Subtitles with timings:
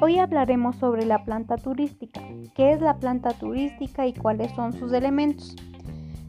[0.00, 2.20] Hoy hablaremos sobre la planta turística,
[2.54, 5.56] qué es la planta turística y cuáles son sus elementos.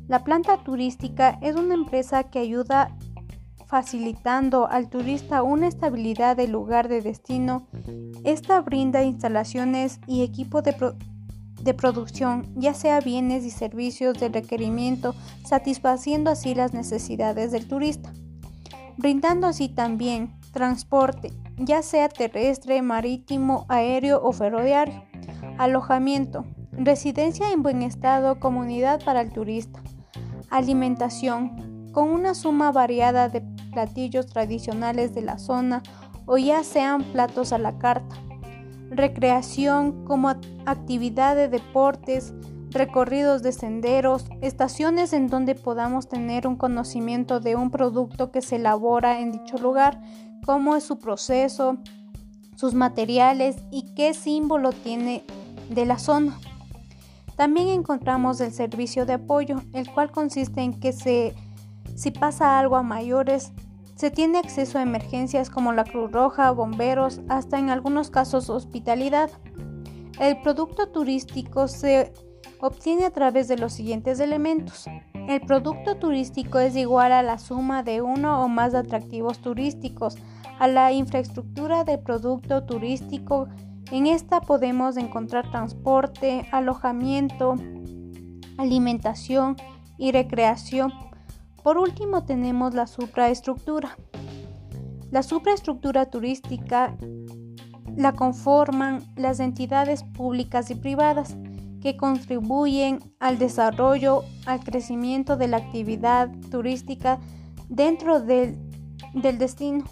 [0.08, 2.96] La planta turística es una empresa que ayuda
[3.67, 7.67] facilitando al turista una estabilidad del lugar de destino.
[8.23, 10.73] Esta brinda instalaciones y equipo de,
[11.62, 18.13] de producción, ya sea bienes y servicios de requerimiento, satisfaciendo así las necesidades del turista,
[18.98, 25.03] brindando así también transporte, ya sea terrestre, marítimo, aéreo o ferroviario,
[25.57, 29.81] alojamiento, residencia en buen estado, comunidad para el turista,
[30.49, 35.84] alimentación, con una suma variada de platillos tradicionales de la zona
[36.25, 38.15] o ya sean platos a la carta,
[38.89, 40.29] recreación como
[40.65, 42.34] actividad de deportes,
[42.75, 48.57] recorridos de senderos, estaciones en donde podamos tener un conocimiento de un producto que se
[48.57, 50.01] elabora en dicho lugar,
[50.45, 51.77] cómo es su proceso,
[52.55, 55.23] sus materiales y qué símbolo tiene
[55.70, 56.37] de la zona.
[57.35, 61.34] También encontramos el servicio de apoyo, el cual consiste en que se,
[61.96, 63.51] si pasa algo a mayores,
[63.96, 69.30] se tiene acceso a emergencias como la Cruz Roja, bomberos, hasta en algunos casos hospitalidad.
[70.20, 72.14] El producto turístico se
[72.59, 74.86] obtiene a través de los siguientes elementos.
[75.28, 80.17] El producto turístico es igual a la suma de uno o más atractivos turísticos,
[80.59, 83.47] a la infraestructura de producto turístico.
[83.92, 87.56] En esta podemos encontrar transporte, alojamiento,
[88.58, 89.56] alimentación
[89.97, 90.94] y recreación.
[91.64, 93.97] Por último tenemos la supraestructura.
[95.12, 96.95] La supraestructura turística
[97.95, 101.38] la conforman las entidades públicas y privadas
[101.86, 107.19] que contribuyen al desarrollo, al crecimiento de la actividad turística
[107.69, 108.58] dentro del,
[109.14, 109.83] del destino.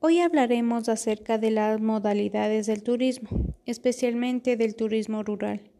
[0.00, 3.28] Hoy hablaremos acerca de las modalidades del turismo,
[3.66, 5.70] especialmente del turismo rural.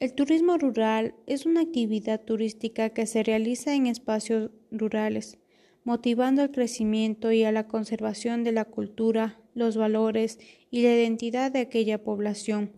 [0.00, 5.38] El turismo rural es una actividad turística que se realiza en espacios rurales,
[5.84, 10.38] motivando al crecimiento y a la conservación de la cultura, los valores
[10.70, 12.72] y la identidad de aquella población.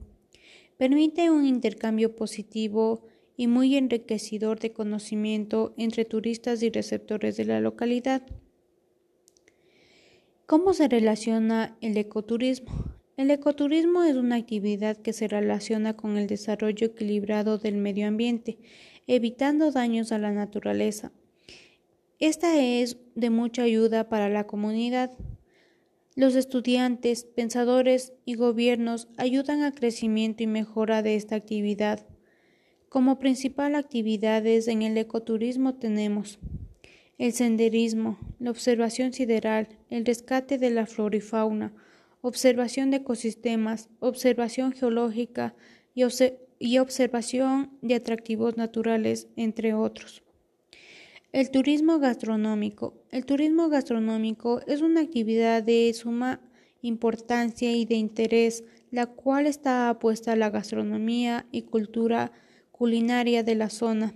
[0.76, 3.06] Permite un intercambio positivo
[3.36, 8.22] y muy enriquecedor de conocimiento entre turistas y receptores de la localidad.
[10.46, 12.96] ¿Cómo se relaciona el ecoturismo?
[13.16, 18.58] El ecoturismo es una actividad que se relaciona con el desarrollo equilibrado del medio ambiente,
[19.06, 21.12] evitando daños a la naturaleza.
[22.19, 25.10] Esta es de mucha ayuda para la comunidad.
[26.15, 32.06] Los estudiantes, pensadores y gobiernos ayudan al crecimiento y mejora de esta actividad.
[32.88, 36.38] Como principal actividades en el ecoturismo tenemos
[37.19, 41.75] el senderismo, la observación sideral, el rescate de la flora y fauna,
[42.22, 45.54] observación de ecosistemas, observación geológica
[45.94, 50.25] y, observación de atractivos naturales, entre otros.
[51.36, 52.94] El turismo gastronómico.
[53.10, 56.41] El turismo gastronómico es una actividad de suma
[56.80, 62.32] importancia y de interés, la cual está apuesta a la gastronomía y cultura
[62.72, 64.14] culinaria de la zona.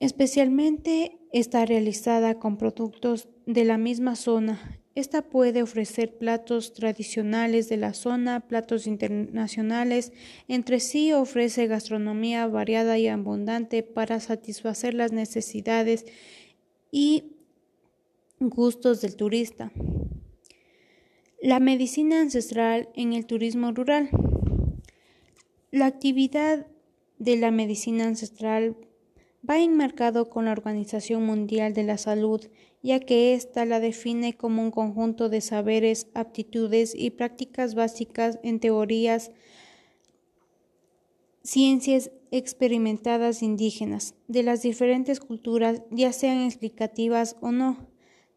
[0.00, 4.80] Especialmente está realizada con productos de la misma zona.
[4.98, 10.12] Esta puede ofrecer platos tradicionales de la zona, platos internacionales.
[10.48, 16.04] Entre sí ofrece gastronomía variada y abundante para satisfacer las necesidades
[16.90, 17.36] y
[18.40, 19.70] gustos del turista.
[21.40, 24.10] La medicina ancestral en el turismo rural.
[25.70, 26.66] La actividad
[27.20, 28.74] de la medicina ancestral
[29.48, 32.40] va enmarcado con la Organización Mundial de la Salud,
[32.82, 38.60] ya que ésta la define como un conjunto de saberes, aptitudes y prácticas básicas en
[38.60, 39.30] teorías,
[41.42, 47.88] ciencias experimentadas indígenas de las diferentes culturas, ya sean explicativas o no.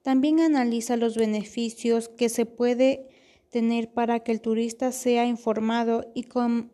[0.01, 3.07] También analiza los beneficios que se puede
[3.49, 6.71] tener para que el turista sea informado y con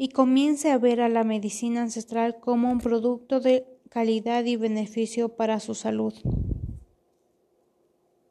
[0.00, 5.36] y comience a ver a la medicina ancestral como un producto de calidad y beneficio
[5.36, 6.14] para su salud.